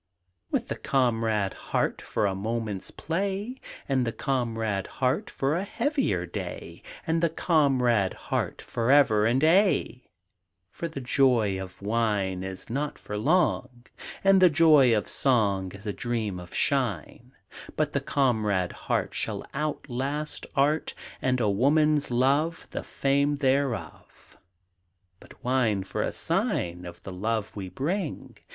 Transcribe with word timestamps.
With 0.49 0.67
the 0.67 0.77
comrade 0.77 1.53
heart 1.53 2.01
For 2.01 2.25
a 2.25 2.33
moment's 2.33 2.89
play, 2.89 3.57
And 3.87 4.03
the 4.03 4.11
comrade 4.11 4.87
heart 4.97 5.29
For 5.29 5.55
a 5.55 5.63
heavier 5.63 6.25
day, 6.25 6.81
And 7.05 7.21
the 7.21 7.29
comrade 7.29 8.15
heart 8.15 8.63
Forever 8.63 9.27
and 9.27 9.43
aye. 9.43 10.01
For 10.71 10.87
the 10.87 11.01
joy 11.01 11.61
of 11.61 11.83
wine 11.83 12.43
Is 12.43 12.67
not 12.67 12.97
for 12.97 13.15
long; 13.15 13.85
And 14.23 14.41
the 14.41 14.49
joy 14.49 14.97
of 14.97 15.07
song 15.07 15.71
Is 15.71 15.85
a 15.85 15.93
dream 15.93 16.39
of 16.39 16.51
shine; 16.55 17.33
But 17.75 17.93
the 17.93 18.01
comrade 18.01 18.71
heart 18.71 19.13
Shall 19.13 19.45
outlast 19.53 20.47
art 20.55 20.95
And 21.21 21.39
a 21.39 21.47
woman's 21.47 22.09
love 22.09 22.65
The 22.71 22.81
fame 22.81 23.37
thereof. 23.37 24.39
But 25.19 25.43
wine 25.43 25.83
for 25.83 26.01
a 26.01 26.11
sign 26.11 26.87
Of 26.87 27.03
the 27.03 27.13
love 27.13 27.55
we 27.55 27.69
bring! 27.69 28.37